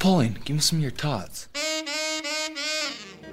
Pauline, 0.00 0.38
give 0.46 0.56
me 0.56 0.62
some 0.62 0.78
of 0.78 0.82
your 0.82 0.92
tots. 0.92 1.50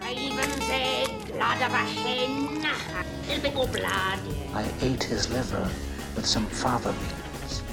Raven's 0.01 0.69
egg, 0.69 1.07
blood 1.31 1.61
of 1.61 1.71
a 1.71 1.77
hen, 1.77 2.61
typical 3.25 3.67
blood. 3.67 4.19
I 4.53 4.69
ate 4.81 5.01
his 5.01 5.31
liver 5.31 5.71
with 6.13 6.25
some 6.25 6.45
fava 6.47 6.91
beans. 6.91 7.63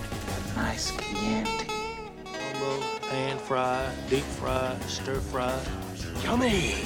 A 0.52 0.56
nice 0.60 0.92
Chianti. 0.92 1.66
Combo, 2.24 2.80
pan 3.00 3.36
fry, 3.38 3.92
deep 4.08 4.22
fry, 4.22 4.76
stir 4.86 5.18
fry. 5.18 5.60
Yummy! 6.22 6.76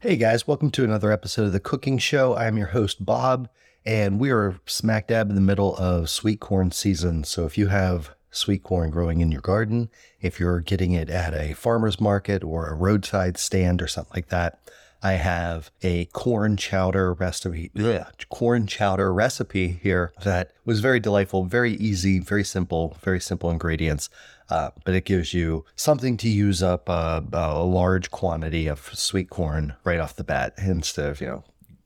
Hey 0.00 0.16
guys, 0.16 0.48
welcome 0.48 0.70
to 0.70 0.84
another 0.84 1.12
episode 1.12 1.48
of 1.48 1.52
The 1.52 1.60
Cooking 1.60 1.98
Show. 1.98 2.34
I'm 2.34 2.56
your 2.56 2.68
host, 2.68 3.04
Bob, 3.04 3.50
and 3.84 4.18
we 4.18 4.30
are 4.30 4.60
smack 4.64 5.08
dab 5.08 5.28
in 5.28 5.34
the 5.34 5.42
middle 5.42 5.76
of 5.76 6.08
sweet 6.08 6.40
corn 6.40 6.70
season. 6.70 7.22
So 7.24 7.44
if 7.44 7.58
you 7.58 7.66
have 7.66 8.14
sweet 8.30 8.62
corn 8.62 8.90
growing 8.90 9.20
in 9.20 9.32
your 9.32 9.40
garden, 9.40 9.88
if 10.20 10.38
you're 10.38 10.60
getting 10.60 10.92
it 10.92 11.10
at 11.10 11.34
a 11.34 11.54
farmer's 11.54 12.00
market 12.00 12.44
or 12.44 12.66
a 12.66 12.74
roadside 12.74 13.36
stand 13.36 13.80
or 13.80 13.86
something 13.86 14.12
like 14.14 14.28
that, 14.28 14.58
I 15.00 15.12
have 15.12 15.70
a 15.82 16.06
corn 16.06 16.56
chowder 16.56 17.14
recipe, 17.14 17.70
ugh, 17.78 18.04
corn 18.30 18.66
chowder 18.66 19.14
recipe 19.14 19.78
here 19.80 20.12
that 20.24 20.50
was 20.64 20.80
very 20.80 20.98
delightful, 20.98 21.44
very 21.44 21.74
easy, 21.74 22.18
very 22.18 22.42
simple, 22.42 22.96
very 23.02 23.20
simple 23.20 23.48
ingredients. 23.50 24.10
Uh, 24.50 24.70
but 24.84 24.94
it 24.94 25.04
gives 25.04 25.32
you 25.32 25.64
something 25.76 26.16
to 26.16 26.28
use 26.28 26.62
up 26.62 26.88
a 26.88 27.22
large 27.32 28.10
quantity 28.10 28.66
of 28.66 28.90
sweet 28.94 29.30
corn 29.30 29.74
right 29.84 30.00
off 30.00 30.16
the 30.16 30.24
bat 30.24 30.54
instead 30.56 31.08
of, 31.08 31.20
you 31.20 31.26
know, 31.26 31.44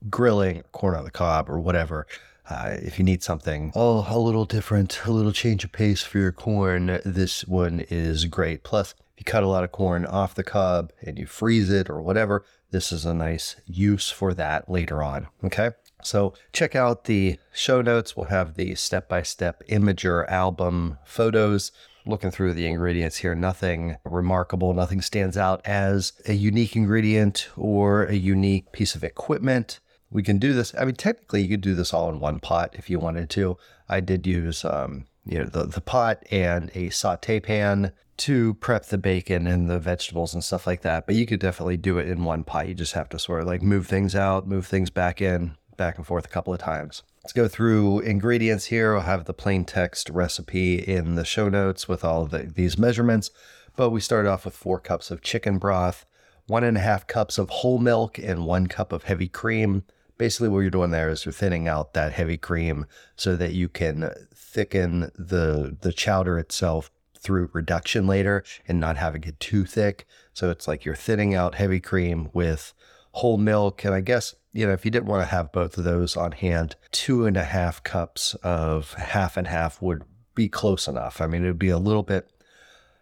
grilling 0.08 0.62
corn 0.72 0.94
on 0.94 1.04
the 1.04 1.10
cob 1.10 1.50
or 1.50 1.60
whatever. 1.60 2.06
Uh, 2.52 2.76
if 2.82 2.98
you 2.98 3.04
need 3.04 3.22
something 3.22 3.72
oh, 3.74 4.06
a 4.10 4.18
little 4.18 4.44
different, 4.44 5.00
a 5.06 5.10
little 5.10 5.32
change 5.32 5.64
of 5.64 5.72
pace 5.72 6.02
for 6.02 6.18
your 6.18 6.32
corn, 6.32 7.00
this 7.02 7.46
one 7.46 7.80
is 7.88 8.26
great. 8.26 8.62
Plus, 8.62 8.94
if 9.14 9.20
you 9.20 9.24
cut 9.24 9.42
a 9.42 9.48
lot 9.48 9.64
of 9.64 9.72
corn 9.72 10.04
off 10.04 10.34
the 10.34 10.44
cob 10.44 10.92
and 11.00 11.18
you 11.18 11.24
freeze 11.24 11.70
it 11.70 11.88
or 11.88 12.02
whatever, 12.02 12.44
this 12.70 12.92
is 12.92 13.06
a 13.06 13.14
nice 13.14 13.56
use 13.64 14.10
for 14.10 14.34
that 14.34 14.68
later 14.68 15.02
on. 15.02 15.28
Okay. 15.42 15.70
So 16.02 16.34
check 16.52 16.76
out 16.76 17.04
the 17.04 17.38
show 17.54 17.80
notes. 17.80 18.16
We'll 18.16 18.26
have 18.26 18.54
the 18.54 18.74
step 18.74 19.08
by 19.08 19.22
step 19.22 19.62
Imgur 19.68 20.28
album 20.28 20.98
photos. 21.04 21.72
Looking 22.04 22.32
through 22.32 22.54
the 22.54 22.66
ingredients 22.66 23.18
here, 23.18 23.34
nothing 23.34 23.96
remarkable, 24.04 24.74
nothing 24.74 25.00
stands 25.00 25.36
out 25.36 25.62
as 25.64 26.12
a 26.26 26.32
unique 26.32 26.74
ingredient 26.74 27.48
or 27.56 28.04
a 28.04 28.14
unique 28.14 28.72
piece 28.72 28.96
of 28.96 29.04
equipment 29.04 29.78
we 30.12 30.22
can 30.22 30.38
do 30.38 30.52
this. 30.52 30.74
I 30.78 30.84
mean, 30.84 30.94
technically, 30.94 31.42
you 31.42 31.48
could 31.48 31.60
do 31.60 31.74
this 31.74 31.92
all 31.92 32.08
in 32.08 32.20
one 32.20 32.38
pot 32.38 32.74
if 32.74 32.88
you 32.90 32.98
wanted 32.98 33.30
to. 33.30 33.56
I 33.88 34.00
did 34.00 34.26
use, 34.26 34.64
um, 34.64 35.06
you 35.24 35.38
know, 35.38 35.46
the, 35.46 35.64
the 35.64 35.80
pot 35.80 36.22
and 36.30 36.70
a 36.74 36.90
saute 36.90 37.40
pan 37.40 37.92
to 38.18 38.54
prep 38.54 38.86
the 38.86 38.98
bacon 38.98 39.46
and 39.46 39.68
the 39.68 39.78
vegetables 39.78 40.34
and 40.34 40.44
stuff 40.44 40.66
like 40.66 40.82
that. 40.82 41.06
But 41.06 41.14
you 41.14 41.26
could 41.26 41.40
definitely 41.40 41.78
do 41.78 41.98
it 41.98 42.08
in 42.08 42.24
one 42.24 42.44
pot. 42.44 42.68
You 42.68 42.74
just 42.74 42.92
have 42.92 43.08
to 43.10 43.18
sort 43.18 43.40
of 43.40 43.46
like 43.46 43.62
move 43.62 43.86
things 43.86 44.14
out, 44.14 44.46
move 44.46 44.66
things 44.66 44.90
back 44.90 45.20
in, 45.20 45.56
back 45.76 45.96
and 45.96 46.06
forth 46.06 46.26
a 46.26 46.28
couple 46.28 46.52
of 46.52 46.60
times. 46.60 47.02
Let's 47.24 47.32
go 47.32 47.48
through 47.48 48.00
ingredients 48.00 48.66
here. 48.66 48.96
I'll 48.96 49.02
have 49.02 49.24
the 49.24 49.32
plain 49.32 49.64
text 49.64 50.10
recipe 50.10 50.76
in 50.76 51.14
the 51.14 51.24
show 51.24 51.48
notes 51.48 51.88
with 51.88 52.04
all 52.04 52.22
of 52.22 52.30
the, 52.30 52.52
these 52.54 52.76
measurements. 52.76 53.30
But 53.76 53.90
we 53.90 54.00
start 54.00 54.26
off 54.26 54.44
with 54.44 54.54
four 54.54 54.78
cups 54.78 55.10
of 55.10 55.22
chicken 55.22 55.58
broth, 55.58 56.04
one 56.46 56.64
and 56.64 56.76
a 56.76 56.80
half 56.80 57.06
cups 57.06 57.38
of 57.38 57.48
whole 57.48 57.78
milk, 57.78 58.18
and 58.18 58.44
one 58.44 58.66
cup 58.66 58.92
of 58.92 59.04
heavy 59.04 59.28
cream, 59.28 59.84
basically 60.22 60.48
what 60.48 60.60
you're 60.60 60.70
doing 60.70 60.92
there 60.92 61.10
is 61.10 61.24
you're 61.24 61.32
thinning 61.32 61.66
out 61.66 61.94
that 61.94 62.12
heavy 62.12 62.36
cream 62.36 62.86
so 63.16 63.34
that 63.34 63.54
you 63.54 63.68
can 63.68 64.08
thicken 64.32 65.10
the 65.18 65.76
the 65.80 65.92
chowder 65.92 66.38
itself 66.38 66.92
through 67.18 67.50
reduction 67.52 68.06
later 68.06 68.44
and 68.68 68.78
not 68.78 68.96
having 68.96 69.24
it 69.24 69.40
too 69.40 69.64
thick. 69.64 70.06
So 70.32 70.48
it's 70.48 70.68
like 70.68 70.84
you're 70.84 70.94
thinning 70.94 71.34
out 71.34 71.56
heavy 71.56 71.80
cream 71.80 72.30
with 72.32 72.72
whole 73.10 73.36
milk. 73.36 73.84
And 73.84 73.96
I 73.96 74.00
guess, 74.00 74.36
you 74.52 74.64
know, 74.64 74.72
if 74.72 74.84
you 74.84 74.92
didn't 74.92 75.08
want 75.08 75.22
to 75.22 75.34
have 75.34 75.50
both 75.50 75.76
of 75.76 75.82
those 75.82 76.16
on 76.16 76.30
hand, 76.30 76.76
two 76.92 77.26
and 77.26 77.36
a 77.36 77.42
half 77.42 77.82
cups 77.82 78.36
of 78.44 78.94
half 78.94 79.36
and 79.36 79.48
half 79.48 79.82
would 79.82 80.04
be 80.36 80.48
close 80.48 80.86
enough. 80.86 81.20
I 81.20 81.26
mean, 81.26 81.42
it 81.42 81.48
would 81.48 81.58
be 81.58 81.68
a 81.68 81.78
little 81.78 82.04
bit, 82.04 82.30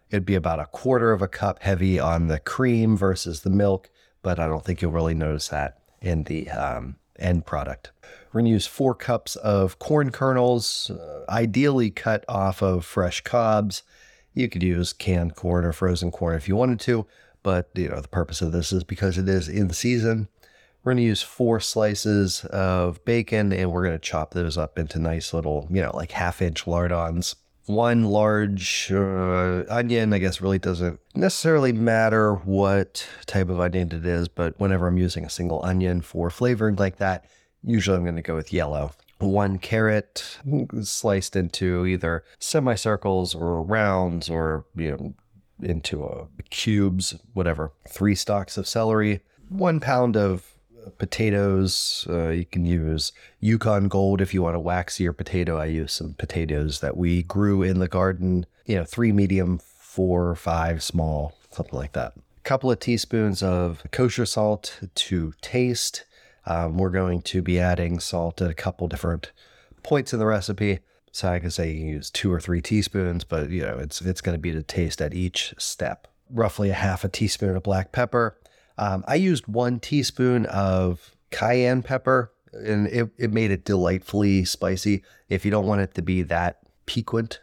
it'd 0.09 0.25
be 0.25 0.33
about 0.33 0.59
a 0.59 0.65
quarter 0.65 1.11
of 1.11 1.21
a 1.21 1.27
cup 1.27 1.61
heavy 1.61 1.99
on 1.99 2.29
the 2.29 2.39
cream 2.39 2.97
versus 2.97 3.41
the 3.41 3.51
milk, 3.51 3.91
but 4.23 4.39
I 4.39 4.47
don't 4.47 4.65
think 4.65 4.81
you'll 4.81 4.91
really 4.91 5.13
notice 5.13 5.49
that 5.49 5.77
in 6.01 6.23
the 6.23 6.49
um, 6.49 6.95
end 7.21 7.45
product. 7.45 7.91
We're 8.31 8.41
going 8.41 8.45
to 8.45 8.51
use 8.51 8.67
four 8.67 8.95
cups 8.95 9.35
of 9.37 9.79
corn 9.79 10.11
kernels, 10.11 10.89
uh, 10.89 11.25
ideally 11.29 11.89
cut 11.89 12.23
off 12.27 12.61
of 12.61 12.85
fresh 12.85 13.21
cobs. 13.21 13.83
You 14.33 14.47
could 14.47 14.63
use 14.63 14.93
canned 14.93 15.35
corn 15.35 15.65
or 15.65 15.73
frozen 15.73 16.11
corn 16.11 16.35
if 16.35 16.47
you 16.47 16.55
wanted 16.55 16.79
to, 16.81 17.05
but 17.43 17.69
you 17.75 17.89
know 17.89 17.99
the 17.99 18.07
purpose 18.07 18.41
of 18.41 18.53
this 18.53 18.71
is 18.71 18.83
because 18.83 19.17
it 19.17 19.27
is 19.27 19.49
in 19.49 19.69
season. 19.71 20.29
We're 20.83 20.93
going 20.93 21.03
to 21.03 21.07
use 21.07 21.21
four 21.21 21.59
slices 21.59 22.43
of 22.45 23.03
bacon 23.05 23.53
and 23.53 23.71
we're 23.71 23.83
going 23.83 23.99
to 23.99 23.99
chop 23.99 24.33
those 24.33 24.57
up 24.57 24.79
into 24.79 24.97
nice 24.97 25.31
little, 25.31 25.67
you 25.69 25.81
know, 25.81 25.91
like 25.95 26.11
half 26.11 26.41
inch 26.41 26.65
lardons 26.65 27.35
one 27.65 28.05
large 28.05 28.91
uh, 28.91 29.63
onion, 29.69 30.13
I 30.13 30.17
guess, 30.19 30.41
really 30.41 30.59
doesn't 30.59 30.99
necessarily 31.15 31.71
matter 31.71 32.33
what 32.35 33.07
type 33.25 33.49
of 33.49 33.59
onion 33.59 33.91
it 33.91 34.05
is, 34.05 34.27
but 34.27 34.59
whenever 34.59 34.87
I'm 34.87 34.97
using 34.97 35.25
a 35.25 35.29
single 35.29 35.63
onion 35.63 36.01
for 36.01 36.29
flavoring 36.29 36.75
like 36.75 36.97
that, 36.97 37.25
usually 37.63 37.97
I'm 37.97 38.03
going 38.03 38.15
to 38.15 38.21
go 38.21 38.35
with 38.35 38.51
yellow. 38.51 38.91
One 39.19 39.59
carrot 39.59 40.39
sliced 40.81 41.35
into 41.35 41.85
either 41.85 42.23
semicircles 42.39 43.35
or 43.35 43.61
rounds 43.61 44.29
or, 44.29 44.65
you 44.75 44.91
know, 44.91 45.13
into 45.61 46.03
uh, 46.03 46.25
cubes, 46.49 47.15
whatever. 47.33 47.71
Three 47.87 48.15
stalks 48.15 48.57
of 48.57 48.67
celery, 48.67 49.21
one 49.47 49.79
pound 49.79 50.17
of 50.17 50.50
potatoes. 50.97 52.05
Uh, 52.09 52.29
you 52.29 52.45
can 52.45 52.65
use 52.65 53.11
Yukon 53.39 53.87
Gold 53.87 54.21
if 54.21 54.33
you 54.33 54.41
want 54.41 54.55
a 54.55 54.59
waxier 54.59 55.15
potato. 55.15 55.57
I 55.57 55.65
use 55.65 55.93
some 55.93 56.13
potatoes 56.13 56.79
that 56.79 56.97
we 56.97 57.23
grew 57.23 57.63
in 57.63 57.79
the 57.79 57.87
garden. 57.87 58.45
You 58.65 58.77
know, 58.77 58.85
three 58.85 59.11
medium, 59.11 59.59
four, 59.59 60.35
five 60.35 60.81
small, 60.81 61.35
something 61.51 61.77
like 61.77 61.93
that. 61.93 62.13
A 62.15 62.41
couple 62.43 62.71
of 62.71 62.79
teaspoons 62.79 63.43
of 63.43 63.83
kosher 63.91 64.25
salt 64.25 64.79
to 64.95 65.33
taste. 65.41 66.05
Um, 66.45 66.77
we're 66.77 66.89
going 66.89 67.21
to 67.23 67.41
be 67.41 67.59
adding 67.59 67.99
salt 67.99 68.41
at 68.41 68.49
a 68.49 68.55
couple 68.55 68.87
different 68.87 69.31
points 69.83 70.13
in 70.13 70.19
the 70.19 70.25
recipe. 70.25 70.79
So 71.11 71.27
I 71.27 71.39
can 71.39 71.51
say 71.51 71.71
you 71.71 71.79
can 71.79 71.87
use 71.87 72.09
two 72.09 72.31
or 72.31 72.39
three 72.39 72.61
teaspoons, 72.61 73.23
but 73.23 73.49
you 73.49 73.63
know 73.63 73.77
it's 73.77 74.01
it's 74.01 74.21
going 74.21 74.35
to 74.35 74.39
be 74.39 74.51
to 74.53 74.63
taste 74.63 75.01
at 75.01 75.13
each 75.13 75.53
step. 75.57 76.07
Roughly 76.29 76.69
a 76.69 76.73
half 76.73 77.03
a 77.03 77.09
teaspoon 77.09 77.57
of 77.57 77.63
black 77.63 77.91
pepper, 77.91 78.37
um, 78.81 79.03
I 79.07 79.15
used 79.15 79.45
one 79.47 79.79
teaspoon 79.79 80.47
of 80.47 81.15
cayenne 81.29 81.83
pepper 81.83 82.31
and 82.51 82.87
it, 82.87 83.09
it 83.17 83.31
made 83.31 83.51
it 83.51 83.63
delightfully 83.63 84.43
spicy. 84.43 85.03
If 85.29 85.45
you 85.45 85.51
don't 85.51 85.67
want 85.67 85.81
it 85.81 85.93
to 85.93 86.01
be 86.01 86.23
that 86.23 86.57
piquant, 86.87 87.39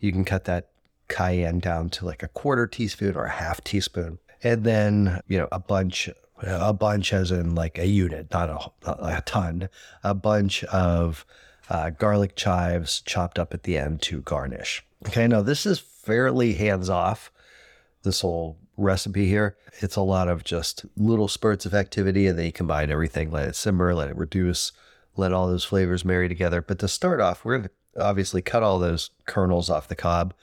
you 0.00 0.10
can 0.10 0.24
cut 0.24 0.46
that 0.46 0.70
cayenne 1.08 1.60
down 1.60 1.90
to 1.90 2.04
like 2.04 2.24
a 2.24 2.28
quarter 2.28 2.66
teaspoon 2.66 3.14
or 3.14 3.26
a 3.26 3.30
half 3.30 3.62
teaspoon. 3.62 4.18
And 4.42 4.64
then, 4.64 5.20
you 5.28 5.38
know, 5.38 5.46
a 5.52 5.60
bunch, 5.60 6.10
a 6.42 6.72
bunch 6.72 7.12
as 7.12 7.30
in 7.30 7.54
like 7.54 7.78
a 7.78 7.86
unit, 7.86 8.26
not 8.32 8.72
a, 8.84 8.90
a 8.90 9.22
ton, 9.22 9.68
a 10.02 10.14
bunch 10.14 10.64
of 10.64 11.24
uh, 11.68 11.90
garlic 11.90 12.34
chives 12.34 13.00
chopped 13.02 13.38
up 13.38 13.54
at 13.54 13.62
the 13.62 13.78
end 13.78 14.02
to 14.02 14.22
garnish. 14.22 14.84
Okay, 15.06 15.28
now 15.28 15.40
this 15.40 15.66
is 15.66 15.78
fairly 15.78 16.54
hands 16.54 16.90
off, 16.90 17.30
this 18.02 18.20
whole 18.22 18.58
recipe 18.76 19.26
here. 19.26 19.56
It's 19.80 19.96
a 19.96 20.02
lot 20.02 20.28
of 20.28 20.44
just 20.44 20.86
little 20.96 21.28
spurts 21.28 21.66
of 21.66 21.74
activity, 21.74 22.26
and 22.26 22.38
then 22.38 22.46
you 22.46 22.52
combine 22.52 22.90
everything, 22.90 23.30
let 23.30 23.48
it 23.48 23.56
simmer, 23.56 23.94
let 23.94 24.08
it 24.08 24.16
reduce, 24.16 24.72
let 25.16 25.32
all 25.32 25.48
those 25.48 25.64
flavors 25.64 26.04
marry 26.04 26.28
together. 26.28 26.62
But 26.62 26.78
to 26.80 26.88
start 26.88 27.20
off, 27.20 27.44
we're 27.44 27.58
going 27.58 27.70
to 27.94 28.02
obviously 28.02 28.42
cut 28.42 28.62
all 28.62 28.78
those 28.78 29.10
kernels 29.26 29.70
off 29.70 29.88
the 29.88 29.96
cob. 29.96 30.34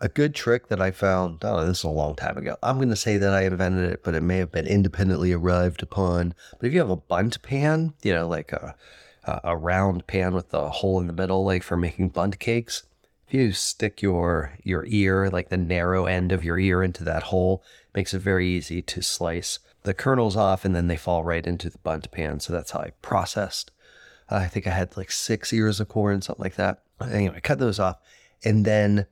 A 0.00 0.08
good 0.08 0.34
trick 0.34 0.66
that 0.68 0.80
I 0.80 0.90
found, 0.90 1.44
oh, 1.44 1.64
this 1.64 1.78
is 1.78 1.84
a 1.84 1.88
long 1.88 2.16
time 2.16 2.36
ago. 2.36 2.56
I'm 2.62 2.76
going 2.78 2.88
to 2.88 2.96
say 2.96 3.18
that 3.18 3.32
I 3.32 3.42
invented 3.42 3.90
it, 3.90 4.02
but 4.02 4.16
it 4.16 4.22
may 4.22 4.38
have 4.38 4.50
been 4.50 4.66
independently 4.66 5.32
arrived 5.32 5.82
upon. 5.82 6.34
But 6.58 6.66
if 6.66 6.72
you 6.72 6.80
have 6.80 6.90
a 6.90 6.96
Bundt 6.96 7.40
pan, 7.42 7.94
you 8.02 8.12
know, 8.12 8.26
like 8.26 8.50
a, 8.52 8.74
a 9.44 9.56
round 9.56 10.08
pan 10.08 10.34
with 10.34 10.52
a 10.54 10.70
hole 10.70 10.98
in 10.98 11.06
the 11.06 11.12
middle, 11.12 11.44
like 11.44 11.62
for 11.62 11.76
making 11.76 12.08
Bundt 12.08 12.40
cakes, 12.40 12.82
if 13.32 13.40
you 13.40 13.52
stick 13.52 14.02
your 14.02 14.52
your 14.62 14.84
ear, 14.86 15.30
like 15.30 15.48
the 15.48 15.56
narrow 15.56 16.04
end 16.04 16.32
of 16.32 16.44
your 16.44 16.58
ear, 16.58 16.82
into 16.82 17.02
that 17.04 17.24
hole, 17.24 17.64
makes 17.94 18.12
it 18.12 18.18
very 18.18 18.46
easy 18.46 18.82
to 18.82 19.00
slice 19.00 19.58
the 19.84 19.94
kernels 19.94 20.36
off, 20.36 20.66
and 20.66 20.74
then 20.74 20.86
they 20.86 20.98
fall 20.98 21.24
right 21.24 21.46
into 21.46 21.70
the 21.70 21.78
Bundt 21.78 22.10
pan. 22.10 22.40
So 22.40 22.52
that's 22.52 22.72
how 22.72 22.80
I 22.80 22.92
processed. 23.00 23.70
I 24.28 24.46
think 24.46 24.66
I 24.66 24.70
had 24.70 24.96
like 24.98 25.10
six 25.10 25.50
ears 25.52 25.80
of 25.80 25.88
corn, 25.88 26.20
something 26.20 26.42
like 26.42 26.56
that. 26.56 26.82
Anyway, 27.00 27.40
cut 27.42 27.58
those 27.58 27.78
off, 27.78 27.96
and 28.44 28.66
then 28.66 29.06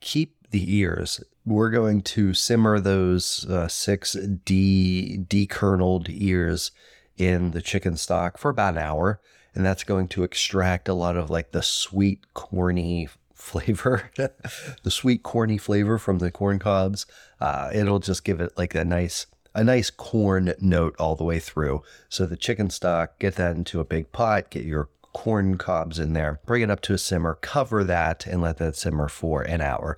keep 0.00 0.36
the 0.50 0.76
ears. 0.76 1.22
We're 1.44 1.70
going 1.70 2.02
to 2.02 2.32
simmer 2.32 2.78
those 2.78 3.44
uh, 3.50 3.66
six 3.66 4.12
de 4.12 5.18
dekerneled 5.18 6.06
ears 6.08 6.70
in 7.16 7.50
the 7.50 7.60
chicken 7.60 7.96
stock 7.96 8.38
for 8.38 8.50
about 8.50 8.74
an 8.74 8.82
hour, 8.82 9.20
and 9.52 9.66
that's 9.66 9.82
going 9.82 10.06
to 10.08 10.22
extract 10.22 10.88
a 10.88 10.94
lot 10.94 11.16
of 11.16 11.28
like 11.28 11.50
the 11.50 11.62
sweet, 11.62 12.34
corny 12.34 13.08
flavor, 13.44 14.10
the 14.82 14.90
sweet 14.90 15.22
corny 15.22 15.58
flavor 15.58 15.98
from 15.98 16.18
the 16.18 16.30
corn 16.30 16.58
cobs. 16.58 17.06
Uh, 17.40 17.70
it'll 17.72 17.98
just 17.98 18.24
give 18.24 18.40
it 18.40 18.56
like 18.56 18.74
a 18.74 18.84
nice 18.84 19.26
a 19.56 19.62
nice 19.62 19.88
corn 19.88 20.52
note 20.60 20.96
all 20.98 21.14
the 21.14 21.22
way 21.22 21.38
through. 21.38 21.80
So 22.08 22.26
the 22.26 22.36
chicken 22.36 22.70
stock, 22.70 23.20
get 23.20 23.36
that 23.36 23.54
into 23.54 23.78
a 23.78 23.84
big 23.84 24.10
pot, 24.10 24.50
get 24.50 24.64
your 24.64 24.88
corn 25.12 25.58
cobs 25.58 26.00
in 26.00 26.12
there, 26.12 26.40
bring 26.44 26.62
it 26.62 26.70
up 26.70 26.80
to 26.82 26.94
a 26.94 26.98
simmer, 26.98 27.38
cover 27.40 27.84
that, 27.84 28.26
and 28.26 28.42
let 28.42 28.56
that 28.56 28.74
simmer 28.74 29.08
for 29.08 29.42
an 29.42 29.60
hour. 29.60 29.96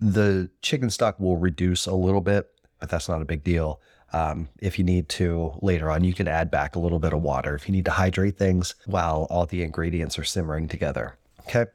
The 0.00 0.50
chicken 0.62 0.90
stock 0.90 1.20
will 1.20 1.36
reduce 1.36 1.86
a 1.86 1.94
little 1.94 2.20
bit, 2.20 2.50
but 2.80 2.88
that's 2.88 3.08
not 3.08 3.22
a 3.22 3.24
big 3.24 3.44
deal. 3.44 3.80
Um, 4.12 4.48
if 4.60 4.78
you 4.78 4.84
need 4.84 5.08
to 5.10 5.52
later 5.62 5.92
on, 5.92 6.02
you 6.02 6.14
can 6.14 6.26
add 6.26 6.50
back 6.50 6.74
a 6.74 6.80
little 6.80 6.98
bit 6.98 7.12
of 7.12 7.22
water 7.22 7.54
if 7.54 7.68
you 7.68 7.72
need 7.72 7.84
to 7.84 7.92
hydrate 7.92 8.36
things 8.36 8.74
while 8.86 9.28
all 9.30 9.46
the 9.46 9.62
ingredients 9.62 10.18
are 10.18 10.24
simmering 10.24 10.66
together. 10.66 11.16
Okay. 11.42 11.66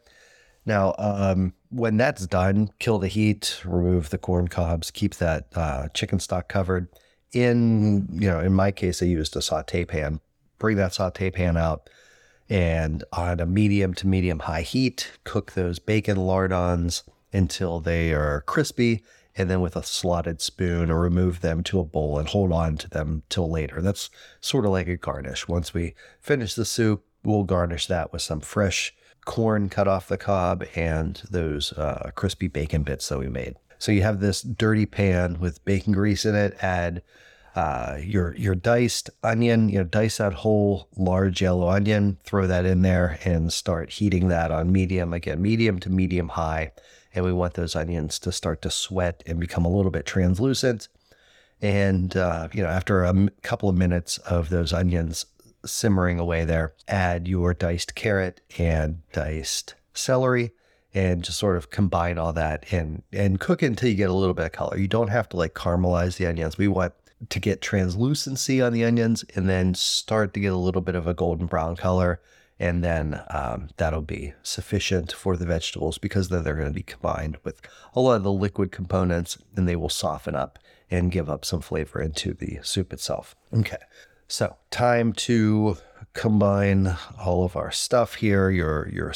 Now, 0.65 0.95
um, 0.97 1.53
when 1.69 1.97
that's 1.97 2.25
done, 2.27 2.69
kill 2.79 2.99
the 2.99 3.07
heat, 3.07 3.61
remove 3.65 4.09
the 4.09 4.17
corn 4.17 4.47
cobs, 4.47 4.91
keep 4.91 5.15
that 5.15 5.47
uh, 5.55 5.89
chicken 5.89 6.19
stock 6.19 6.47
covered. 6.47 6.87
In 7.33 8.07
you 8.11 8.29
know, 8.29 8.39
in 8.39 8.53
my 8.53 8.71
case, 8.71 9.01
I 9.01 9.07
used 9.07 9.35
a 9.35 9.41
saute 9.41 9.85
pan. 9.85 10.19
Bring 10.59 10.77
that 10.77 10.93
saute 10.93 11.31
pan 11.31 11.57
out, 11.57 11.89
and 12.47 13.03
on 13.11 13.39
a 13.39 13.45
medium 13.45 13.93
to 13.95 14.07
medium 14.07 14.39
high 14.39 14.61
heat, 14.61 15.11
cook 15.23 15.53
those 15.53 15.79
bacon 15.79 16.17
lardons 16.17 17.03
until 17.33 17.79
they 17.79 18.13
are 18.13 18.41
crispy. 18.41 19.03
And 19.35 19.49
then 19.49 19.61
with 19.61 19.75
a 19.75 19.81
slotted 19.81 20.41
spoon, 20.41 20.93
remove 20.93 21.41
them 21.41 21.63
to 21.63 21.79
a 21.79 21.83
bowl 21.83 22.19
and 22.19 22.27
hold 22.27 22.51
on 22.51 22.77
to 22.77 22.89
them 22.89 23.23
till 23.29 23.49
later. 23.49 23.81
That's 23.81 24.11
sort 24.39 24.63
of 24.63 24.71
like 24.71 24.87
a 24.87 24.95
garnish. 24.95 25.47
Once 25.47 25.73
we 25.73 25.95
finish 26.19 26.53
the 26.53 26.65
soup, 26.65 27.03
we'll 27.23 27.43
garnish 27.43 27.87
that 27.87 28.13
with 28.13 28.21
some 28.21 28.41
fresh 28.41 28.93
corn 29.25 29.69
cut 29.69 29.87
off 29.87 30.07
the 30.07 30.17
cob 30.17 30.63
and 30.75 31.21
those 31.29 31.73
uh, 31.73 32.11
crispy 32.15 32.47
bacon 32.47 32.83
bits 32.83 33.07
that 33.09 33.19
we 33.19 33.29
made. 33.29 33.55
So 33.79 33.91
you 33.91 34.01
have 34.03 34.19
this 34.19 34.41
dirty 34.41 34.85
pan 34.85 35.39
with 35.39 35.63
bacon 35.65 35.93
grease 35.93 36.25
in 36.25 36.35
it. 36.35 36.55
Add 36.61 37.03
uh, 37.55 37.97
your 38.01 38.35
your 38.35 38.55
diced 38.55 39.09
onion, 39.23 39.69
you 39.69 39.77
know, 39.77 39.83
dice 39.83 40.17
that 40.17 40.33
whole 40.33 40.87
large 40.95 41.41
yellow 41.41 41.69
onion, 41.69 42.17
throw 42.23 42.47
that 42.47 42.65
in 42.65 42.81
there, 42.81 43.19
and 43.25 43.53
start 43.53 43.91
heating 43.91 44.29
that 44.29 44.51
on 44.51 44.71
medium 44.71 45.13
again, 45.13 45.41
medium 45.41 45.79
to 45.79 45.89
medium 45.89 46.29
high. 46.29 46.71
And 47.13 47.23
we 47.23 47.33
want 47.33 47.53
those 47.53 47.75
onions 47.75 48.17
to 48.19 48.31
start 48.31 48.61
to 48.63 48.71
sweat 48.71 49.21
and 49.27 49.39
become 49.39 49.65
a 49.65 49.69
little 49.69 49.91
bit 49.91 50.05
translucent. 50.05 50.87
And 51.61 52.17
uh, 52.17 52.47
you 52.53 52.63
know, 52.63 52.69
after 52.69 53.03
a 53.03 53.09
m- 53.09 53.29
couple 53.43 53.69
of 53.69 53.77
minutes 53.77 54.17
of 54.19 54.49
those 54.49 54.73
onions 54.73 55.25
simmering 55.65 56.19
away 56.19 56.45
there, 56.45 56.73
add 56.87 57.27
your 57.27 57.53
diced 57.53 57.95
carrot 57.95 58.41
and 58.57 59.01
diced 59.11 59.75
celery 59.93 60.51
and 60.93 61.23
just 61.23 61.39
sort 61.39 61.57
of 61.57 61.69
combine 61.69 62.17
all 62.17 62.33
that 62.33 62.71
and 62.71 63.01
and 63.11 63.39
cook 63.39 63.63
it 63.63 63.67
until 63.67 63.89
you 63.89 63.95
get 63.95 64.09
a 64.09 64.13
little 64.13 64.33
bit 64.33 64.45
of 64.45 64.51
color. 64.51 64.77
You 64.77 64.87
don't 64.87 65.09
have 65.09 65.29
to 65.29 65.37
like 65.37 65.53
caramelize 65.53 66.17
the 66.17 66.27
onions. 66.27 66.57
We 66.57 66.67
want 66.67 66.93
to 67.29 67.39
get 67.39 67.61
translucency 67.61 68.61
on 68.61 68.73
the 68.73 68.83
onions 68.83 69.23
and 69.35 69.49
then 69.49 69.73
start 69.73 70.33
to 70.33 70.39
get 70.39 70.53
a 70.53 70.57
little 70.57 70.81
bit 70.81 70.95
of 70.95 71.07
a 71.07 71.13
golden 71.13 71.47
brown 71.47 71.75
color. 71.75 72.21
And 72.59 72.83
then 72.83 73.21
um, 73.31 73.69
that'll 73.77 74.01
be 74.01 74.33
sufficient 74.43 75.11
for 75.11 75.35
the 75.35 75.45
vegetables 75.45 75.97
because 75.97 76.29
then 76.29 76.43
they're 76.43 76.55
going 76.55 76.67
to 76.67 76.73
be 76.73 76.83
combined 76.83 77.37
with 77.43 77.61
a 77.93 77.99
lot 77.99 78.15
of 78.15 78.23
the 78.23 78.31
liquid 78.31 78.71
components 78.71 79.37
and 79.55 79.67
they 79.67 79.75
will 79.75 79.89
soften 79.89 80.35
up 80.35 80.59
and 80.91 81.11
give 81.11 81.29
up 81.29 81.43
some 81.43 81.61
flavor 81.61 82.01
into 82.01 82.33
the 82.33 82.59
soup 82.61 82.93
itself. 82.93 83.35
Okay. 83.53 83.77
So, 84.33 84.57
time 84.71 85.13
to 85.29 85.77
combine 86.13 86.97
all 87.23 87.45
of 87.45 87.55
our 87.55 87.69
stuff 87.69 88.15
here. 88.15 88.49
Your 88.49 88.89
your 88.89 89.13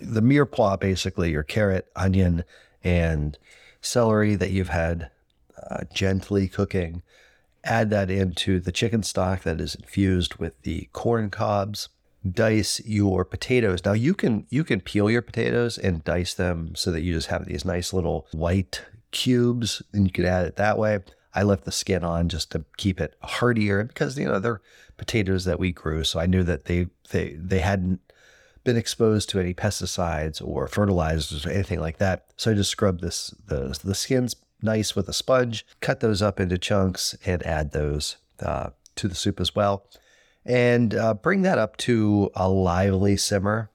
the 0.00 0.20
mirepoix, 0.20 0.80
basically 0.80 1.30
your 1.30 1.44
carrot, 1.44 1.86
onion, 1.94 2.42
and 2.82 3.38
celery 3.80 4.34
that 4.34 4.50
you've 4.50 4.70
had 4.70 5.12
uh, 5.70 5.84
gently 5.94 6.48
cooking. 6.48 7.04
Add 7.62 7.90
that 7.90 8.10
into 8.10 8.58
the 8.58 8.72
chicken 8.72 9.04
stock 9.04 9.44
that 9.44 9.60
is 9.60 9.76
infused 9.76 10.34
with 10.34 10.60
the 10.62 10.88
corn 10.92 11.30
cobs. 11.30 11.88
Dice 12.28 12.80
your 12.84 13.24
potatoes. 13.24 13.84
Now 13.84 13.92
you 13.92 14.14
can 14.14 14.48
you 14.50 14.64
can 14.64 14.80
peel 14.80 15.08
your 15.08 15.22
potatoes 15.22 15.78
and 15.78 16.02
dice 16.02 16.34
them 16.34 16.74
so 16.74 16.90
that 16.90 17.02
you 17.02 17.14
just 17.14 17.28
have 17.28 17.44
these 17.44 17.64
nice 17.64 17.92
little 17.92 18.26
white 18.32 18.84
cubes, 19.12 19.80
and 19.92 20.08
you 20.08 20.12
could 20.12 20.24
add 20.24 20.44
it 20.44 20.56
that 20.56 20.76
way. 20.76 20.98
I 21.34 21.42
left 21.42 21.64
the 21.64 21.72
skin 21.72 22.04
on 22.04 22.28
just 22.28 22.52
to 22.52 22.64
keep 22.76 23.00
it 23.00 23.14
heartier 23.22 23.84
because 23.84 24.18
you 24.18 24.26
know 24.26 24.38
they're 24.38 24.60
potatoes 24.96 25.44
that 25.44 25.58
we 25.58 25.72
grew, 25.72 26.04
so 26.04 26.20
I 26.20 26.26
knew 26.26 26.42
that 26.44 26.66
they 26.66 26.86
they 27.10 27.34
they 27.34 27.60
hadn't 27.60 28.00
been 28.62 28.76
exposed 28.76 29.28
to 29.28 29.38
any 29.40 29.52
pesticides 29.52 30.40
or 30.44 30.66
fertilizers 30.68 31.44
or 31.44 31.50
anything 31.50 31.80
like 31.80 31.98
that. 31.98 32.26
So 32.36 32.50
I 32.50 32.54
just 32.54 32.70
scrubbed 32.70 33.00
this 33.00 33.34
the 33.46 33.78
the 33.82 33.94
skins 33.94 34.36
nice 34.62 34.96
with 34.96 35.08
a 35.08 35.12
sponge, 35.12 35.66
cut 35.80 36.00
those 36.00 36.22
up 36.22 36.40
into 36.40 36.56
chunks, 36.56 37.16
and 37.26 37.44
add 37.44 37.72
those 37.72 38.16
uh, 38.40 38.70
to 38.96 39.08
the 39.08 39.14
soup 39.14 39.40
as 39.40 39.54
well, 39.54 39.86
and 40.44 40.94
uh, 40.94 41.14
bring 41.14 41.42
that 41.42 41.58
up 41.58 41.76
to 41.78 42.30
a 42.34 42.48
lively 42.48 43.16
simmer. 43.16 43.70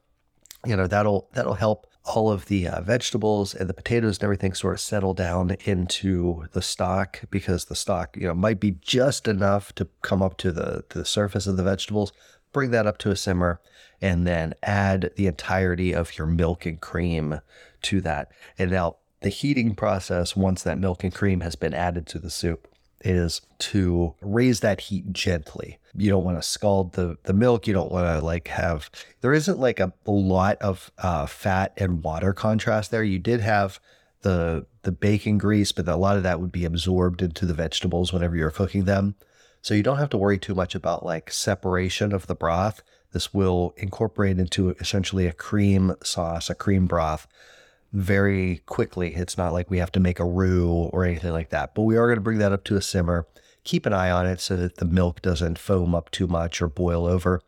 You 0.65 0.75
know 0.75 0.87
that'll 0.87 1.29
that'll 1.33 1.55
help 1.55 1.87
all 2.15 2.31
of 2.31 2.45
the 2.45 2.67
uh, 2.67 2.81
vegetables 2.81 3.53
and 3.53 3.69
the 3.69 3.73
potatoes 3.73 4.17
and 4.17 4.23
everything 4.23 4.53
sort 4.53 4.73
of 4.73 4.79
settle 4.79 5.13
down 5.13 5.55
into 5.65 6.45
the 6.53 6.61
stock 6.61 7.21
because 7.29 7.65
the 7.65 7.75
stock 7.75 8.17
you 8.17 8.27
know 8.27 8.33
might 8.33 8.59
be 8.59 8.71
just 8.81 9.27
enough 9.27 9.73
to 9.75 9.87
come 10.01 10.21
up 10.21 10.35
to 10.37 10.51
the 10.51 10.83
to 10.89 10.97
the 10.97 11.05
surface 11.05 11.45
of 11.45 11.55
the 11.55 11.63
vegetables 11.63 12.11
bring 12.51 12.71
that 12.71 12.87
up 12.87 12.97
to 12.97 13.11
a 13.11 13.15
simmer 13.15 13.59
and 14.01 14.25
then 14.25 14.53
add 14.63 15.11
the 15.15 15.27
entirety 15.27 15.93
of 15.93 16.17
your 16.17 16.27
milk 16.27 16.65
and 16.65 16.81
cream 16.81 17.41
to 17.81 18.01
that. 18.01 18.31
And 18.57 18.71
now 18.71 18.97
the 19.21 19.29
heating 19.29 19.75
process 19.75 20.35
once 20.35 20.63
that 20.63 20.79
milk 20.79 21.03
and 21.03 21.13
cream 21.13 21.41
has 21.41 21.55
been 21.55 21.73
added 21.73 22.07
to 22.07 22.19
the 22.19 22.29
soup 22.29 22.67
is 23.01 23.41
to 23.59 24.15
raise 24.21 24.59
that 24.59 24.81
heat 24.81 25.11
gently. 25.11 25.79
You 25.95 26.09
don't 26.09 26.23
want 26.23 26.41
to 26.41 26.47
scald 26.47 26.93
the, 26.93 27.17
the 27.23 27.33
milk. 27.33 27.67
You 27.67 27.73
don't 27.73 27.91
want 27.91 28.05
to 28.05 28.25
like 28.25 28.47
have, 28.49 28.89
there 29.21 29.33
isn't 29.33 29.59
like 29.59 29.79
a, 29.79 29.93
lot 30.05 30.57
of 30.61 30.91
uh, 30.97 31.25
fat 31.25 31.73
and 31.77 32.03
water 32.03 32.33
contrast 32.33 32.91
there. 32.91 33.03
You 33.03 33.19
did 33.19 33.41
have 33.41 33.79
the, 34.21 34.65
the 34.83 34.91
bacon 34.91 35.37
grease, 35.37 35.71
but 35.71 35.87
a 35.87 35.95
lot 35.95 36.17
of 36.17 36.23
that 36.23 36.39
would 36.39 36.51
be 36.51 36.65
absorbed 36.65 37.21
into 37.21 37.45
the 37.45 37.53
vegetables 37.53 38.11
whenever 38.11 38.35
you're 38.35 38.51
cooking 38.51 38.85
them. 38.85 39.15
So 39.61 39.73
you 39.73 39.83
don't 39.83 39.97
have 39.97 40.09
to 40.11 40.17
worry 40.17 40.37
too 40.37 40.55
much 40.55 40.75
about 40.75 41.05
like 41.05 41.31
separation 41.31 42.13
of 42.13 42.27
the 42.27 42.35
broth. 42.35 42.81
This 43.11 43.33
will 43.33 43.73
incorporate 43.77 44.39
into 44.39 44.69
essentially 44.79 45.25
a 45.25 45.33
cream 45.33 45.95
sauce, 46.03 46.49
a 46.49 46.55
cream 46.55 46.85
broth 46.85 47.27
very 47.91 48.61
quickly. 48.65 49.15
It's 49.15 49.37
not 49.37 49.53
like 49.53 49.69
we 49.69 49.79
have 49.79 49.91
to 49.93 49.99
make 49.99 50.19
a 50.19 50.25
roux 50.25 50.71
or 50.71 51.03
anything 51.03 51.31
like 51.31 51.49
that, 51.49 51.73
but 51.75 51.83
we 51.83 51.97
are 51.97 52.07
going 52.07 52.17
to 52.17 52.21
bring 52.21 52.37
that 52.39 52.51
up 52.51 52.63
to 52.65 52.75
a 52.75 52.81
simmer. 52.81 53.27
Keep 53.63 53.85
an 53.85 53.93
eye 53.93 54.11
on 54.11 54.25
it 54.25 54.39
so 54.39 54.55
that 54.55 54.77
the 54.77 54.85
milk 54.85 55.21
doesn't 55.21 55.59
foam 55.59 55.93
up 55.93 56.11
too 56.11 56.27
much 56.27 56.61
or 56.61 56.67
boil 56.67 57.05
over. 57.05 57.41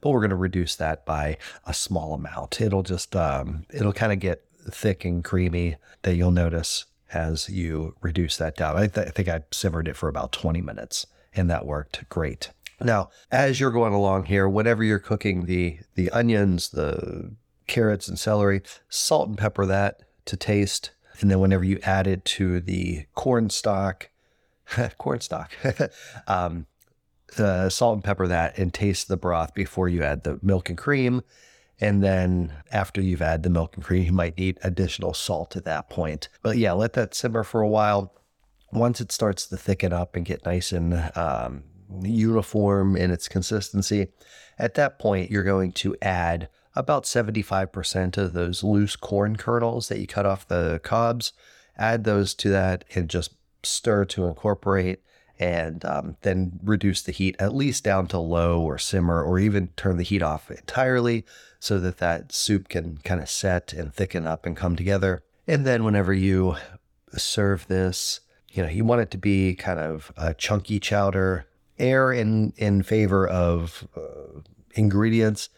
But 0.00 0.10
we're 0.10 0.20
going 0.20 0.30
to 0.30 0.36
reduce 0.36 0.76
that 0.76 1.04
by 1.04 1.38
a 1.66 1.74
small 1.74 2.14
amount. 2.14 2.60
It'll 2.60 2.84
just, 2.84 3.16
um, 3.16 3.64
it'll 3.72 3.92
kind 3.92 4.12
of 4.12 4.20
get 4.20 4.44
thick 4.70 5.04
and 5.04 5.24
creamy 5.24 5.76
that 6.02 6.14
you'll 6.14 6.30
notice 6.30 6.84
as 7.12 7.48
you 7.48 7.96
reduce 8.00 8.36
that 8.36 8.56
down. 8.56 8.76
I, 8.76 8.86
th- 8.86 9.08
I 9.08 9.10
think 9.10 9.28
I 9.28 9.40
simmered 9.50 9.88
it 9.88 9.96
for 9.96 10.08
about 10.08 10.30
20 10.32 10.60
minutes 10.60 11.06
and 11.34 11.50
that 11.50 11.66
worked 11.66 12.08
great. 12.08 12.50
Now, 12.80 13.10
as 13.30 13.58
you're 13.58 13.72
going 13.72 13.92
along 13.92 14.26
here, 14.26 14.48
whenever 14.48 14.84
you're 14.84 14.98
cooking 14.98 15.46
the 15.46 15.80
the 15.94 16.10
onions, 16.10 16.70
the 16.70 17.32
carrots 17.68 18.08
and 18.08 18.18
celery, 18.18 18.62
salt 18.88 19.28
and 19.28 19.38
pepper 19.38 19.64
that 19.66 20.02
to 20.24 20.36
taste. 20.36 20.90
And 21.20 21.30
then 21.30 21.40
whenever 21.40 21.64
you 21.64 21.78
add 21.82 22.06
it 22.06 22.24
to 22.26 22.60
the 22.60 23.06
corn 23.14 23.50
stock, 23.50 24.10
corn 24.98 25.20
stock, 25.20 25.52
um, 26.26 26.66
salt 27.68 27.94
and 27.94 28.04
pepper 28.04 28.26
that 28.26 28.58
and 28.58 28.72
taste 28.72 29.08
the 29.08 29.16
broth 29.16 29.54
before 29.54 29.88
you 29.88 30.02
add 30.02 30.24
the 30.24 30.38
milk 30.42 30.68
and 30.68 30.78
cream. 30.78 31.22
And 31.80 32.02
then 32.02 32.52
after 32.72 33.00
you've 33.00 33.22
added 33.22 33.44
the 33.44 33.50
milk 33.50 33.76
and 33.76 33.84
cream, 33.84 34.04
you 34.04 34.12
might 34.12 34.36
need 34.36 34.58
additional 34.62 35.14
salt 35.14 35.56
at 35.56 35.64
that 35.64 35.88
point. 35.88 36.28
But 36.42 36.56
yeah, 36.56 36.72
let 36.72 36.94
that 36.94 37.14
simmer 37.14 37.44
for 37.44 37.60
a 37.60 37.68
while. 37.68 38.12
Once 38.72 39.00
it 39.00 39.12
starts 39.12 39.46
to 39.46 39.56
thicken 39.56 39.92
up 39.92 40.16
and 40.16 40.26
get 40.26 40.44
nice 40.44 40.72
and 40.72 40.94
um, 41.16 41.62
uniform 42.02 42.96
in 42.96 43.10
its 43.10 43.28
consistency, 43.28 44.08
at 44.58 44.74
that 44.74 44.98
point, 44.98 45.30
you're 45.30 45.44
going 45.44 45.72
to 45.72 45.96
add 46.02 46.48
about 46.74 47.04
75% 47.04 48.16
of 48.16 48.32
those 48.32 48.62
loose 48.62 48.96
corn 48.96 49.36
kernels 49.36 49.88
that 49.88 49.98
you 49.98 50.06
cut 50.06 50.26
off 50.26 50.48
the 50.48 50.80
cobs. 50.82 51.32
Add 51.76 52.04
those 52.04 52.34
to 52.34 52.48
that 52.50 52.84
and 52.94 53.08
just 53.08 53.34
stir 53.62 54.04
to 54.06 54.26
incorporate 54.26 55.00
and 55.38 55.84
um, 55.84 56.16
then 56.22 56.58
reduce 56.62 57.02
the 57.02 57.12
heat 57.12 57.36
at 57.38 57.54
least 57.54 57.84
down 57.84 58.06
to 58.08 58.18
low 58.18 58.60
or 58.60 58.78
simmer 58.78 59.22
or 59.22 59.38
even 59.38 59.68
turn 59.76 59.96
the 59.96 60.02
heat 60.02 60.22
off 60.22 60.50
entirely 60.50 61.24
so 61.60 61.78
that 61.78 61.98
that 61.98 62.32
soup 62.32 62.68
can 62.68 62.98
kind 62.98 63.20
of 63.20 63.28
set 63.28 63.72
and 63.72 63.94
thicken 63.94 64.26
up 64.26 64.46
and 64.46 64.56
come 64.56 64.76
together. 64.76 65.22
And 65.46 65.64
then 65.66 65.84
whenever 65.84 66.12
you 66.12 66.56
serve 67.16 67.66
this, 67.68 68.20
you 68.50 68.62
know, 68.62 68.68
you 68.68 68.84
want 68.84 69.02
it 69.02 69.10
to 69.12 69.18
be 69.18 69.54
kind 69.54 69.78
of 69.78 70.12
a 70.16 70.34
chunky 70.34 70.80
chowder, 70.80 71.46
err 71.78 72.12
in 72.12 72.52
in 72.56 72.82
favor 72.82 73.26
of 73.26 73.86
uh, 73.96 74.40
ingredients 74.74 75.48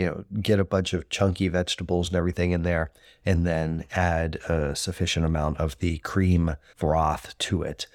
you 0.00 0.06
know, 0.06 0.24
get 0.40 0.58
a 0.58 0.64
bunch 0.64 0.94
of 0.94 1.10
chunky 1.10 1.48
vegetables 1.48 2.08
and 2.08 2.16
everything 2.16 2.52
in 2.52 2.62
there, 2.62 2.90
and 3.26 3.46
then 3.46 3.84
add 3.92 4.36
a 4.48 4.74
sufficient 4.74 5.26
amount 5.26 5.58
of 5.58 5.78
the 5.78 5.98
cream 5.98 6.56
broth 6.78 7.36
to 7.38 7.62
it. 7.62 7.86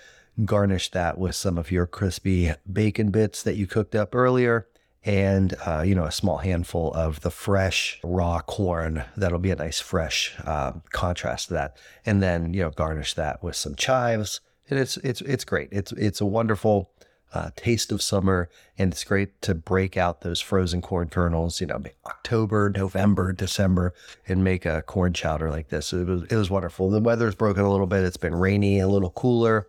Garnish 0.44 0.92
that 0.92 1.18
with 1.18 1.36
some 1.36 1.58
of 1.58 1.72
your 1.72 1.88
crispy 1.88 2.54
bacon 2.72 3.10
bits 3.10 3.42
that 3.42 3.56
you 3.56 3.66
cooked 3.66 3.96
up 3.96 4.14
earlier 4.14 4.68
and 5.04 5.56
uh, 5.66 5.82
you 5.82 5.96
know 5.96 6.04
a 6.04 6.12
small 6.12 6.38
handful 6.38 6.92
of 6.94 7.22
the 7.22 7.32
fresh 7.32 8.00
raw 8.04 8.40
corn. 8.42 9.04
That'll 9.18 9.40
be 9.40 9.52
a 9.52 9.56
nice 9.56 9.80
fresh 9.80 10.36
uh, 10.46 10.74
contrast 10.92 11.48
to 11.48 11.54
that. 11.56 11.78
And 12.06 12.22
then 12.22 12.54
you 12.54 12.62
know 12.62 12.70
garnish 12.70 13.16
that 13.16 13.42
with 13.42 13.56
some 13.56 13.76
chives. 13.76 14.42
And 14.70 14.78
it's 14.78 14.98
it's 14.98 15.22
it's 15.22 15.44
great. 15.44 15.70
It's 15.72 15.92
it's 15.94 16.22
a 16.22 16.26
wonderful 16.26 16.92
uh, 17.34 17.50
taste 17.56 17.92
of 17.92 18.02
summer 18.02 18.50
and 18.78 18.94
it's 18.94 19.04
great 19.04 19.42
to 19.42 19.54
break 19.54 19.98
out 19.98 20.22
those 20.22 20.40
frozen 20.40 20.82
corn 20.82 21.10
kernels 21.10 21.60
you 21.60 21.68
know 21.68 21.82
october 22.06 22.70
november 22.70 23.34
december 23.34 23.94
and 24.28 24.44
make 24.44 24.66
a 24.66 24.82
corn 24.84 25.12
chowder 25.14 25.50
like 25.50 25.70
this 25.70 25.92
it 25.92 26.08
was 26.08 26.24
it 26.24 26.36
was 26.36 26.50
wonderful 26.50 26.90
the 26.90 27.00
weather's 27.00 27.36
broken 27.36 27.64
a 27.64 27.72
little 27.72 27.88
bit 27.88 28.04
it's 28.04 28.18
been 28.18 28.36
rainy 28.36 28.80
a 28.80 28.88
little 28.88 29.12
cooler 29.12 29.68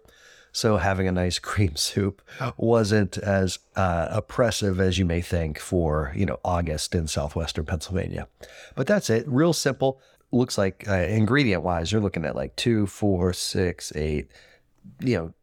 so 0.56 0.78
having 0.78 1.06
a 1.06 1.12
nice 1.12 1.38
cream 1.50 1.76
soup 1.76 2.22
wasn't 2.56 3.18
as 3.18 3.58
uh, 3.76 4.08
oppressive 4.10 4.80
as 4.80 4.98
you 4.98 5.04
may 5.04 5.20
think 5.20 5.58
for, 5.58 6.14
you 6.16 6.25
know, 6.25 6.40
August 6.42 6.94
in 6.94 7.08
southwestern 7.08 7.66
Pennsylvania. 7.66 8.26
But 8.75 8.86
that's 8.86 9.10
it. 9.10 9.28
Real 9.28 9.52
simple. 9.52 10.00
Looks 10.32 10.56
like 10.56 10.88
uh, 10.88 10.94
ingredient 10.94 11.62
wise, 11.62 11.92
you're 11.92 12.00
looking 12.00 12.25
at 12.25 12.34
like 12.34 12.56
two, 12.56 12.86
four, 12.86 13.34
six, 13.34 13.92
eight, 13.94 14.30
you 15.00 15.16
know, 15.18 15.34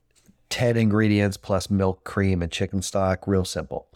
10 0.54 0.78
ingredients 0.78 1.36
plus 1.36 1.72
milk, 1.72 2.04
cream, 2.04 2.44
and 2.44 2.52
chicken 2.52 2.84
stock. 2.84 3.28
Real 3.28 3.44
simple. 3.44 3.88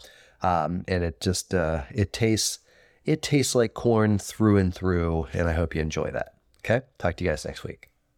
Um, 0.42 0.84
and 0.88 1.04
it 1.04 1.20
just, 1.20 1.54
uh, 1.54 1.84
it 1.94 2.12
tastes, 2.12 2.58
it 3.04 3.22
tastes 3.22 3.54
like 3.54 3.74
corn 3.74 4.18
through 4.18 4.56
and 4.56 4.74
through. 4.74 5.28
And 5.32 5.48
I 5.48 5.52
hope 5.52 5.76
you 5.76 5.80
enjoy 5.80 6.10
that. 6.10 6.34
Okay. 6.64 6.84
Talk 6.98 7.16
to 7.16 7.24
you 7.24 7.30
guys 7.30 7.44
next 7.44 7.62
week. 7.62 7.90